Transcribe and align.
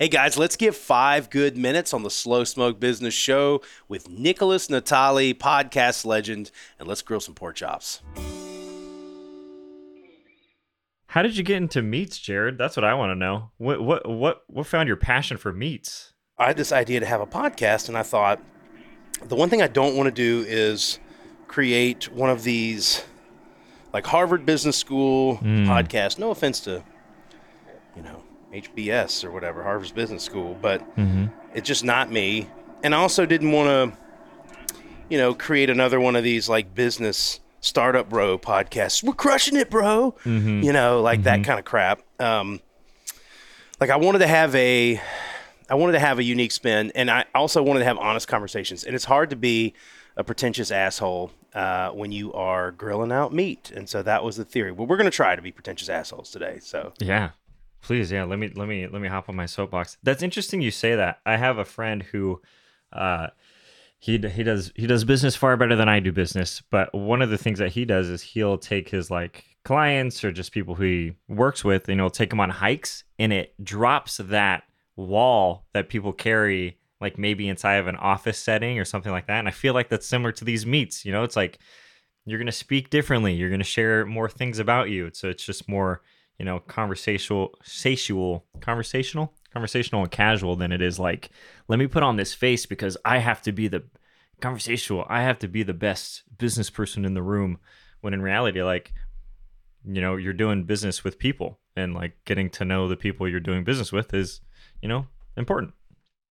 Hey 0.00 0.08
guys, 0.08 0.38
let's 0.38 0.56
get 0.56 0.74
five 0.74 1.28
good 1.28 1.58
minutes 1.58 1.92
on 1.92 2.02
the 2.04 2.10
Slow 2.10 2.44
Smoke 2.44 2.80
Business 2.80 3.12
Show 3.12 3.60
with 3.86 4.08
Nickolas 4.08 4.70
Natali, 4.70 5.34
podcast 5.34 6.06
legend, 6.06 6.50
and 6.78 6.88
let's 6.88 7.02
grill 7.02 7.20
some 7.20 7.34
pork 7.34 7.56
chops. 7.56 8.00
How 11.08 11.20
did 11.20 11.36
you 11.36 11.42
get 11.42 11.58
into 11.58 11.82
meats, 11.82 12.18
Jarrod? 12.18 12.56
That's 12.56 12.78
what 12.78 12.84
I 12.84 12.94
want 12.94 13.10
to 13.10 13.14
know. 13.14 13.50
What 13.58 13.82
what 13.82 14.08
what 14.08 14.42
what 14.46 14.66
found 14.66 14.86
your 14.86 14.96
passion 14.96 15.36
for 15.36 15.52
meats? 15.52 16.14
I 16.38 16.46
had 16.46 16.56
this 16.56 16.72
idea 16.72 17.00
to 17.00 17.06
have 17.06 17.20
a 17.20 17.26
podcast, 17.26 17.88
and 17.88 17.98
I 17.98 18.02
thought 18.02 18.40
the 19.22 19.36
one 19.36 19.50
thing 19.50 19.60
I 19.60 19.68
don't 19.68 19.96
want 19.96 20.06
to 20.06 20.10
do 20.14 20.46
is 20.48 20.98
create 21.46 22.10
one 22.10 22.30
of 22.30 22.42
these 22.42 23.04
like 23.92 24.06
Harvard 24.06 24.46
Business 24.46 24.78
School 24.78 25.36
Mm. 25.42 25.66
podcasts. 25.66 26.18
No 26.18 26.30
offense 26.30 26.60
to, 26.60 26.70
you 26.70 26.78
know, 26.78 26.82
HBS 28.52 29.24
or 29.24 29.30
whatever, 29.30 29.62
Harvard's 29.62 29.92
Business 29.92 30.22
School, 30.24 30.56
but 30.60 30.82
it's 31.54 31.66
just 31.68 31.84
not 31.84 32.10
me. 32.10 32.48
And 32.82 32.94
I 32.94 32.98
also 32.98 33.26
didn't 33.26 33.52
want 33.52 33.68
to, 33.68 33.98
you 35.08 35.18
know, 35.18 35.34
create 35.34 35.70
another 35.70 36.00
one 36.00 36.16
of 36.16 36.24
these 36.24 36.48
like 36.48 36.74
business 36.74 37.40
startup 37.60 38.08
bro 38.08 38.38
podcasts. 38.38 39.02
We're 39.02 39.12
crushing 39.12 39.56
it, 39.56 39.70
bro. 39.70 40.14
You 40.64 40.72
know, 40.72 41.00
like 41.02 41.22
that 41.24 41.44
kind 41.44 41.58
of 41.58 41.64
crap. 41.64 42.02
Um, 42.18 42.60
like 43.80 43.90
I 43.90 43.96
wanted 43.96 44.20
to 44.20 44.26
have 44.26 44.54
a, 44.54 45.00
I 45.68 45.74
wanted 45.74 45.92
to 45.92 46.00
have 46.00 46.18
a 46.18 46.22
unique 46.24 46.52
spin, 46.52 46.90
and 46.94 47.10
I 47.10 47.24
also 47.34 47.62
wanted 47.62 47.80
to 47.80 47.84
have 47.86 47.98
honest 47.98 48.28
conversations. 48.28 48.84
And 48.84 48.94
it's 48.94 49.04
hard 49.04 49.30
to 49.30 49.36
be 49.36 49.74
a 50.16 50.24
pretentious 50.24 50.70
asshole 50.70 51.30
uh, 51.54 51.90
when 51.90 52.12
you 52.12 52.32
are 52.32 52.72
grilling 52.72 53.12
out 53.12 53.32
meat. 53.32 53.70
And 53.74 53.88
so 53.88 54.02
that 54.02 54.22
was 54.24 54.36
the 54.36 54.44
theory. 54.44 54.72
But 54.72 54.84
we're 54.84 54.96
going 54.96 55.10
to 55.10 55.16
try 55.16 55.36
to 55.36 55.42
be 55.42 55.52
pretentious 55.52 55.88
assholes 55.88 56.30
today. 56.30 56.58
So 56.60 56.92
Yeah. 56.98 57.30
Please, 57.82 58.12
yeah, 58.12 58.24
let 58.24 58.38
me 58.38 58.50
let 58.54 58.68
me 58.68 58.86
let 58.86 59.00
me 59.00 59.08
hop 59.08 59.28
on 59.28 59.36
my 59.36 59.46
soapbox. 59.46 59.96
That's 60.02 60.22
interesting 60.22 60.60
you 60.60 60.70
say 60.70 60.96
that. 60.96 61.20
I 61.24 61.36
have 61.36 61.58
a 61.58 61.64
friend 61.64 62.02
who 62.02 62.40
uh 62.92 63.28
he 63.98 64.18
he 64.18 64.42
does 64.42 64.72
he 64.74 64.86
does 64.86 65.04
business 65.04 65.36
far 65.36 65.56
better 65.56 65.76
than 65.76 65.88
I 65.88 66.00
do 66.00 66.12
business, 66.12 66.62
but 66.70 66.94
one 66.94 67.22
of 67.22 67.30
the 67.30 67.38
things 67.38 67.58
that 67.58 67.72
he 67.72 67.84
does 67.84 68.08
is 68.08 68.22
he'll 68.22 68.58
take 68.58 68.88
his 68.88 69.10
like 69.10 69.44
clients 69.64 70.24
or 70.24 70.32
just 70.32 70.52
people 70.52 70.74
who 70.74 70.84
he 70.84 71.12
works 71.28 71.64
with 71.64 71.88
and 71.88 72.00
he'll 72.00 72.10
take 72.10 72.30
them 72.30 72.40
on 72.40 72.50
hikes 72.50 73.04
and 73.18 73.32
it 73.32 73.54
drops 73.62 74.16
that 74.18 74.64
wall 74.96 75.66
that 75.74 75.88
people 75.88 76.12
carry 76.12 76.78
like 77.00 77.18
maybe 77.18 77.48
inside 77.48 77.74
of 77.76 77.86
an 77.86 77.96
office 77.96 78.38
setting 78.38 78.78
or 78.78 78.84
something 78.84 79.12
like 79.12 79.26
that. 79.26 79.38
And 79.38 79.48
I 79.48 79.52
feel 79.52 79.74
like 79.74 79.88
that's 79.88 80.06
similar 80.06 80.32
to 80.32 80.44
these 80.44 80.66
meets, 80.66 81.04
you 81.04 81.12
know, 81.12 81.24
it's 81.24 81.36
like 81.36 81.58
you're 82.26 82.42
to 82.44 82.52
speak 82.52 82.90
differently, 82.90 83.34
you're 83.34 83.56
to 83.56 83.64
share 83.64 84.04
more 84.06 84.28
things 84.28 84.58
about 84.58 84.90
you. 84.90 85.10
So 85.12 85.28
it's 85.28 85.44
just 85.44 85.68
more 85.68 86.02
you 86.40 86.46
know, 86.46 86.58
conversational, 86.58 87.54
satial, 87.62 88.44
conversational, 88.62 89.34
conversational 89.52 90.00
and 90.00 90.10
casual 90.10 90.56
than 90.56 90.72
it 90.72 90.80
is 90.80 90.98
like, 90.98 91.28
let 91.68 91.78
me 91.78 91.86
put 91.86 92.02
on 92.02 92.16
this 92.16 92.32
face 92.32 92.64
because 92.64 92.96
I 93.04 93.18
have 93.18 93.42
to 93.42 93.52
be 93.52 93.68
the 93.68 93.82
conversational. 94.40 95.04
I 95.06 95.20
have 95.20 95.38
to 95.40 95.48
be 95.48 95.62
the 95.62 95.74
best 95.74 96.22
business 96.38 96.70
person 96.70 97.04
in 97.04 97.12
the 97.12 97.22
room. 97.22 97.58
When 98.00 98.14
in 98.14 98.22
reality, 98.22 98.62
like, 98.62 98.94
you 99.84 100.00
know, 100.00 100.16
you're 100.16 100.32
doing 100.32 100.64
business 100.64 101.04
with 101.04 101.18
people 101.18 101.58
and 101.76 101.94
like 101.94 102.16
getting 102.24 102.48
to 102.52 102.64
know 102.64 102.88
the 102.88 102.96
people 102.96 103.28
you're 103.28 103.38
doing 103.38 103.62
business 103.62 103.92
with 103.92 104.14
is, 104.14 104.40
you 104.80 104.88
know, 104.88 105.08
important. 105.36 105.74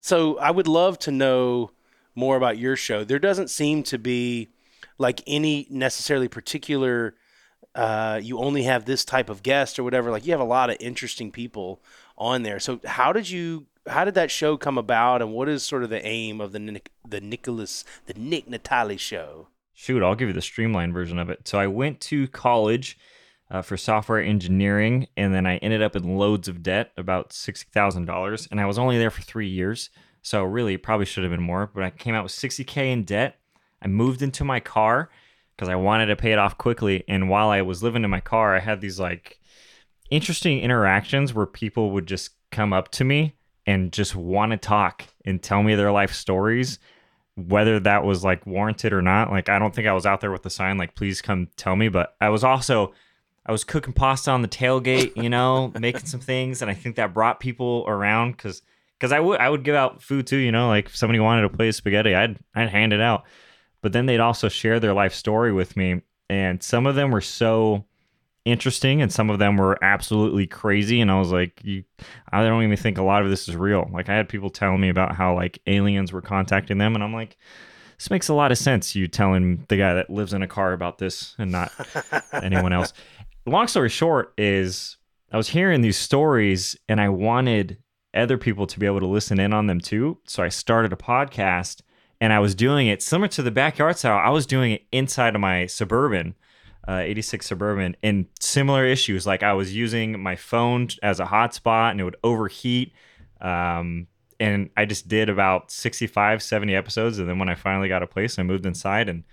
So 0.00 0.38
I 0.38 0.50
would 0.50 0.66
love 0.66 0.98
to 1.00 1.10
know 1.10 1.72
more 2.14 2.38
about 2.38 2.56
your 2.56 2.74
show. 2.74 3.04
There 3.04 3.18
doesn't 3.18 3.50
seem 3.50 3.82
to 3.82 3.98
be 3.98 4.48
like 4.96 5.22
any 5.26 5.66
necessarily 5.68 6.28
particular 6.28 7.16
uh, 7.74 8.20
you 8.22 8.38
only 8.38 8.64
have 8.64 8.84
this 8.84 9.04
type 9.04 9.28
of 9.28 9.42
guest 9.42 9.78
or 9.78 9.84
whatever. 9.84 10.10
Like 10.10 10.26
you 10.26 10.32
have 10.32 10.40
a 10.40 10.44
lot 10.44 10.70
of 10.70 10.76
interesting 10.80 11.30
people 11.30 11.80
on 12.18 12.42
there. 12.42 12.58
So 12.58 12.80
how 12.84 13.12
did 13.12 13.30
you 13.30 13.66
how 13.86 14.04
did 14.04 14.14
that 14.14 14.30
show 14.30 14.56
come 14.56 14.76
about 14.76 15.22
and 15.22 15.32
what 15.32 15.48
is 15.48 15.62
sort 15.62 15.82
of 15.82 15.90
the 15.90 16.04
aim 16.06 16.40
of 16.40 16.52
the 16.52 16.58
Nick, 16.58 16.90
the 17.08 17.20
Nickolas 17.20 17.84
the 18.06 18.14
Nick 18.14 18.46
Natali 18.46 18.98
show? 18.98 19.48
Shoot, 19.72 20.02
I'll 20.02 20.14
give 20.14 20.28
you 20.28 20.34
the 20.34 20.42
streamlined 20.42 20.92
version 20.92 21.18
of 21.18 21.30
it. 21.30 21.48
So 21.48 21.58
I 21.58 21.66
went 21.66 22.00
to 22.02 22.28
college 22.28 22.98
uh, 23.50 23.62
for 23.62 23.76
software 23.76 24.22
engineering, 24.22 25.08
and 25.16 25.34
then 25.34 25.46
I 25.46 25.56
ended 25.56 25.82
up 25.82 25.96
in 25.96 26.16
loads 26.16 26.48
of 26.48 26.62
debt, 26.62 26.92
about 26.96 27.32
sixty 27.32 27.66
thousand 27.72 28.04
dollars, 28.04 28.46
and 28.50 28.60
I 28.60 28.66
was 28.66 28.78
only 28.78 28.98
there 28.98 29.10
for 29.10 29.22
three 29.22 29.48
years. 29.48 29.90
So 30.22 30.44
really, 30.44 30.76
probably 30.76 31.06
should 31.06 31.24
have 31.24 31.32
been 31.32 31.42
more. 31.42 31.70
But 31.72 31.82
I 31.82 31.90
came 31.90 32.14
out 32.14 32.24
with 32.24 32.32
sixty 32.32 32.62
k 32.62 32.92
in 32.92 33.04
debt. 33.04 33.38
I 33.80 33.88
moved 33.88 34.20
into 34.20 34.44
my 34.44 34.60
car 34.60 35.08
because 35.60 35.68
I 35.68 35.76
wanted 35.76 36.06
to 36.06 36.16
pay 36.16 36.32
it 36.32 36.38
off 36.38 36.56
quickly. 36.56 37.04
And 37.06 37.28
while 37.28 37.50
I 37.50 37.60
was 37.60 37.82
living 37.82 38.02
in 38.02 38.08
my 38.08 38.20
car, 38.20 38.56
I 38.56 38.60
had 38.60 38.80
these 38.80 38.98
like 38.98 39.38
interesting 40.10 40.60
interactions 40.60 41.34
where 41.34 41.44
people 41.44 41.90
would 41.90 42.06
just 42.06 42.30
come 42.50 42.72
up 42.72 42.90
to 42.92 43.04
me 43.04 43.34
and 43.66 43.92
just 43.92 44.16
want 44.16 44.52
to 44.52 44.56
talk 44.56 45.04
and 45.26 45.42
tell 45.42 45.62
me 45.62 45.74
their 45.74 45.92
life 45.92 46.14
stories 46.14 46.78
whether 47.36 47.78
that 47.78 48.04
was 48.04 48.24
like 48.24 48.44
warranted 48.44 48.92
or 48.92 49.00
not 49.00 49.30
like 49.30 49.48
i 49.48 49.58
don't 49.58 49.74
think 49.74 49.86
i 49.86 49.92
was 49.92 50.04
out 50.04 50.20
there 50.20 50.32
with 50.32 50.42
the 50.42 50.50
sign 50.50 50.76
like 50.76 50.94
please 50.94 51.22
come 51.22 51.48
tell 51.56 51.76
me 51.76 51.88
but 51.88 52.16
i 52.20 52.28
was 52.28 52.42
also 52.42 52.92
i 53.46 53.52
was 53.52 53.62
cooking 53.62 53.92
pasta 53.92 54.30
on 54.30 54.42
the 54.42 54.48
tailgate 54.48 55.14
you 55.16 55.30
know 55.30 55.72
making 55.80 56.04
some 56.04 56.20
things 56.20 56.60
and 56.60 56.70
i 56.70 56.74
think 56.74 56.96
that 56.96 57.14
brought 57.14 57.38
people 57.38 57.84
around 57.86 58.32
because 58.32 58.62
because 58.98 59.12
i 59.12 59.20
would 59.20 59.38
i 59.40 59.48
would 59.48 59.62
give 59.62 59.76
out 59.76 60.02
food 60.02 60.26
too 60.26 60.36
you 60.36 60.50
know 60.50 60.68
like 60.68 60.86
if 60.86 60.96
somebody 60.96 61.20
wanted 61.20 61.44
a 61.44 61.48
plate 61.48 61.68
of 61.68 61.74
spaghetti 61.74 62.14
i'd 62.14 62.36
i'd 62.56 62.68
hand 62.68 62.92
it 62.92 63.00
out 63.00 63.24
but 63.82 63.92
then 63.92 64.06
they'd 64.06 64.20
also 64.20 64.48
share 64.48 64.80
their 64.80 64.92
life 64.92 65.14
story 65.14 65.52
with 65.52 65.76
me 65.76 66.02
and 66.28 66.62
some 66.62 66.86
of 66.86 66.94
them 66.94 67.10
were 67.10 67.20
so 67.20 67.84
interesting 68.46 69.02
and 69.02 69.12
some 69.12 69.28
of 69.28 69.38
them 69.38 69.56
were 69.56 69.78
absolutely 69.84 70.46
crazy 70.46 71.00
and 71.00 71.10
i 71.10 71.18
was 71.18 71.30
like 71.30 71.60
you 71.62 71.84
i 72.32 72.42
don't 72.42 72.62
even 72.62 72.76
think 72.76 72.96
a 72.96 73.02
lot 73.02 73.22
of 73.22 73.28
this 73.28 73.48
is 73.48 73.56
real. 73.56 73.88
Like 73.92 74.08
i 74.08 74.14
had 74.14 74.28
people 74.28 74.48
telling 74.48 74.80
me 74.80 74.88
about 74.88 75.14
how 75.14 75.34
like 75.34 75.60
aliens 75.66 76.12
were 76.12 76.22
contacting 76.22 76.78
them 76.78 76.94
and 76.94 77.04
i'm 77.04 77.12
like 77.12 77.36
this 77.98 78.10
makes 78.10 78.28
a 78.28 78.34
lot 78.34 78.50
of 78.50 78.56
sense 78.56 78.96
you 78.96 79.06
telling 79.08 79.66
the 79.68 79.76
guy 79.76 79.92
that 79.92 80.08
lives 80.08 80.32
in 80.32 80.42
a 80.42 80.46
car 80.46 80.72
about 80.72 80.96
this 80.96 81.34
and 81.38 81.52
not 81.52 81.70
anyone 82.32 82.72
else. 82.72 82.94
Long 83.44 83.68
story 83.68 83.90
short 83.90 84.32
is 84.38 84.96
i 85.32 85.36
was 85.36 85.48
hearing 85.48 85.82
these 85.82 85.98
stories 85.98 86.76
and 86.88 87.00
i 87.00 87.10
wanted 87.10 87.76
other 88.14 88.38
people 88.38 88.66
to 88.66 88.78
be 88.78 88.86
able 88.86 89.00
to 89.00 89.06
listen 89.06 89.38
in 89.38 89.52
on 89.52 89.66
them 89.66 89.80
too 89.80 90.18
so 90.26 90.42
i 90.42 90.48
started 90.48 90.92
a 90.92 90.96
podcast 90.96 91.82
and 92.20 92.32
i 92.32 92.38
was 92.38 92.54
doing 92.54 92.86
it 92.86 93.02
similar 93.02 93.28
to 93.28 93.42
the 93.42 93.50
backyard 93.50 93.96
style 93.96 94.18
i 94.18 94.30
was 94.30 94.46
doing 94.46 94.72
it 94.72 94.82
inside 94.92 95.34
of 95.34 95.40
my 95.40 95.66
suburban 95.66 96.34
uh, 96.88 97.02
86 97.04 97.46
Suburban 97.46 97.96
and 98.02 98.26
similar 98.40 98.84
issues. 98.84 99.26
Like 99.26 99.42
I 99.42 99.52
was 99.52 99.74
using 99.74 100.20
my 100.20 100.36
phone 100.36 100.88
as 101.02 101.20
a 101.20 101.26
hotspot 101.26 101.92
and 101.92 102.00
it 102.00 102.04
would 102.04 102.16
overheat. 102.24 102.92
Um, 103.40 104.06
and 104.38 104.70
I 104.76 104.86
just 104.86 105.06
did 105.06 105.28
about 105.28 105.70
65, 105.70 106.42
70 106.42 106.74
episodes. 106.74 107.18
And 107.18 107.28
then 107.28 107.38
when 107.38 107.48
I 107.48 107.54
finally 107.54 107.88
got 107.88 108.02
a 108.02 108.06
place, 108.06 108.38
I 108.38 108.42
moved 108.42 108.64
inside. 108.64 109.08
And 109.08 109.24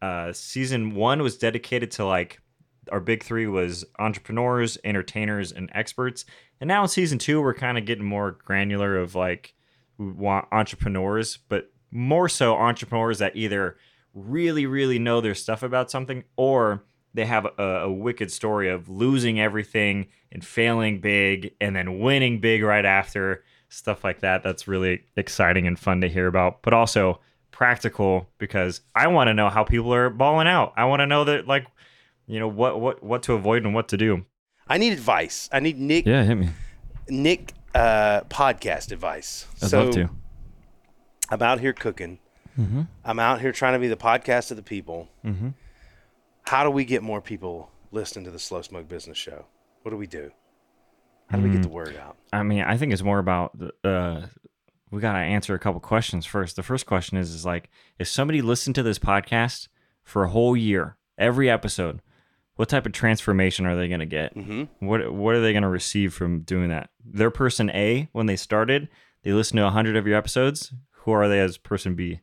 uh, 0.00 0.32
season 0.32 0.94
one 0.94 1.22
was 1.22 1.36
dedicated 1.36 1.90
to 1.92 2.04
like 2.04 2.40
our 2.90 3.00
big 3.00 3.22
three 3.22 3.46
was 3.46 3.84
entrepreneurs, 3.98 4.78
entertainers, 4.82 5.52
and 5.52 5.70
experts. 5.74 6.24
And 6.60 6.66
now 6.66 6.82
in 6.82 6.88
season 6.88 7.18
two, 7.18 7.42
we're 7.42 7.54
kind 7.54 7.76
of 7.76 7.84
getting 7.84 8.04
more 8.04 8.32
granular 8.32 8.96
of 8.96 9.14
like 9.14 9.54
we 9.98 10.10
want 10.10 10.48
entrepreneurs, 10.50 11.36
but 11.36 11.70
more 11.90 12.28
so 12.28 12.54
entrepreneurs 12.54 13.18
that 13.18 13.36
either 13.36 13.76
really, 14.14 14.66
really 14.66 14.98
know 14.98 15.20
their 15.20 15.34
stuff 15.34 15.62
about 15.62 15.90
something 15.90 16.24
or 16.36 16.84
they 17.14 17.24
have 17.24 17.46
a, 17.58 17.62
a 17.62 17.92
wicked 17.92 18.30
story 18.30 18.68
of 18.68 18.88
losing 18.88 19.40
everything 19.40 20.06
and 20.30 20.44
failing 20.44 21.00
big 21.00 21.54
and 21.60 21.74
then 21.74 22.00
winning 22.00 22.40
big 22.40 22.62
right 22.62 22.84
after 22.84 23.44
stuff 23.68 24.04
like 24.04 24.20
that. 24.20 24.42
That's 24.42 24.68
really 24.68 25.04
exciting 25.16 25.66
and 25.66 25.78
fun 25.78 26.00
to 26.02 26.08
hear 26.08 26.26
about, 26.26 26.62
but 26.62 26.72
also 26.72 27.20
practical 27.50 28.28
because 28.38 28.80
I 28.94 29.08
want 29.08 29.28
to 29.28 29.34
know 29.34 29.48
how 29.48 29.64
people 29.64 29.92
are 29.92 30.10
balling 30.10 30.46
out. 30.46 30.72
I 30.76 30.84
want 30.84 31.00
to 31.00 31.06
know 31.06 31.24
that 31.24 31.46
like 31.46 31.66
you 32.26 32.38
know 32.38 32.48
what 32.48 32.80
what 32.80 33.02
what 33.02 33.22
to 33.24 33.32
avoid 33.32 33.64
and 33.64 33.74
what 33.74 33.88
to 33.88 33.96
do. 33.96 34.24
I 34.68 34.78
need 34.78 34.92
advice. 34.92 35.48
I 35.50 35.60
need 35.60 35.78
Nick 35.78 36.06
Yeah, 36.06 36.24
hit 36.24 36.36
me. 36.36 36.50
Nick 37.08 37.54
uh, 37.74 38.20
podcast 38.22 38.92
advice. 38.92 39.46
I'd 39.62 39.70
so 39.70 39.84
love 39.84 39.94
to. 39.94 40.10
I'm 41.30 41.42
out 41.42 41.60
here 41.60 41.72
cooking. 41.72 42.18
Mm-hmm. 42.58 42.82
I'm 43.04 43.18
out 43.18 43.40
here 43.40 43.52
trying 43.52 43.74
to 43.74 43.78
be 43.78 43.88
the 43.88 43.96
podcast 43.96 44.50
of 44.50 44.56
the 44.56 44.62
people. 44.62 45.08
Mhm. 45.24 45.54
How 46.46 46.64
do 46.64 46.70
we 46.70 46.84
get 46.84 47.02
more 47.02 47.20
people 47.20 47.70
listening 47.92 48.24
to 48.24 48.30
the 48.30 48.38
Slow 48.38 48.62
Smoke 48.62 48.88
Business 48.88 49.18
Show? 49.18 49.44
What 49.82 49.90
do 49.90 49.96
we 49.96 50.06
do? 50.06 50.30
How 51.30 51.36
do 51.38 51.44
we 51.44 51.50
Mm. 51.50 51.52
get 51.54 51.62
the 51.62 51.68
word 51.68 51.96
out? 51.96 52.16
I 52.32 52.42
mean, 52.42 52.62
I 52.62 52.76
think 52.76 52.92
it's 52.92 53.02
more 53.02 53.18
about 53.18 53.56
the, 53.58 53.72
uh, 53.88 54.26
we 54.90 55.00
got 55.00 55.12
to 55.12 55.18
answer 55.18 55.54
a 55.54 55.58
couple 55.58 55.80
questions 55.80 56.24
first. 56.24 56.56
The 56.56 56.62
first 56.62 56.86
question 56.86 57.18
is, 57.18 57.30
is 57.34 57.44
like, 57.44 57.68
if 57.98 58.08
somebody 58.08 58.40
listened 58.40 58.74
to 58.76 58.82
this 58.82 58.98
podcast 58.98 59.68
for 60.02 60.24
a 60.24 60.30
whole 60.30 60.56
year, 60.56 60.96
every 61.18 61.50
episode, 61.50 62.00
what 62.56 62.70
type 62.70 62.86
of 62.86 62.92
transformation 62.92 63.66
are 63.66 63.76
they 63.76 63.88
going 63.88 64.00
to 64.00 64.06
get? 64.06 64.34
Mm-hmm. 64.34 64.84
What 64.86 65.12
What 65.12 65.34
are 65.34 65.40
they 65.42 65.52
going 65.52 65.62
to 65.62 65.68
receive 65.68 66.14
from 66.14 66.40
doing 66.40 66.70
that? 66.70 66.88
They're 67.04 67.30
person 67.30 67.70
A 67.70 68.08
when 68.12 68.24
they 68.26 68.36
started. 68.36 68.88
They 69.22 69.32
listened 69.32 69.58
to 69.58 69.68
hundred 69.70 69.96
of 69.96 70.06
your 70.06 70.16
episodes. 70.16 70.72
Who 71.08 71.12
are 71.12 71.26
they 71.26 71.40
as 71.40 71.56
person 71.56 71.94
B? 71.94 72.20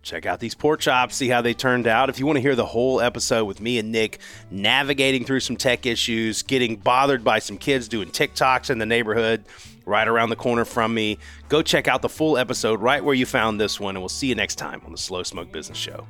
Check 0.00 0.24
out 0.24 0.40
these 0.40 0.54
pork 0.54 0.80
chops, 0.80 1.16
see 1.16 1.28
how 1.28 1.42
they 1.42 1.52
turned 1.52 1.86
out. 1.86 2.08
If 2.08 2.18
you 2.18 2.24
want 2.24 2.38
to 2.38 2.40
hear 2.40 2.54
the 2.54 2.64
whole 2.64 2.98
episode 2.98 3.44
with 3.44 3.60
me 3.60 3.78
and 3.78 3.92
Nick 3.92 4.20
navigating 4.50 5.26
through 5.26 5.40
some 5.40 5.58
tech 5.58 5.84
issues, 5.84 6.42
getting 6.42 6.76
bothered 6.76 7.22
by 7.22 7.40
some 7.40 7.58
kids 7.58 7.88
doing 7.88 8.08
TikToks 8.08 8.70
in 8.70 8.78
the 8.78 8.86
neighborhood, 8.86 9.44
right 9.84 10.08
around 10.08 10.30
the 10.30 10.36
corner 10.36 10.64
from 10.64 10.94
me. 10.94 11.18
Go 11.50 11.60
check 11.60 11.88
out 11.88 12.00
the 12.00 12.08
full 12.08 12.38
episode 12.38 12.80
right 12.80 13.04
where 13.04 13.14
you 13.14 13.26
found 13.26 13.60
this 13.60 13.78
one, 13.78 13.96
and 13.96 14.00
we'll 14.00 14.08
see 14.08 14.28
you 14.28 14.34
next 14.34 14.54
time 14.54 14.80
on 14.86 14.92
the 14.92 14.98
Slow 14.98 15.22
Smoke 15.22 15.52
Business 15.52 15.76
Show. 15.76 16.06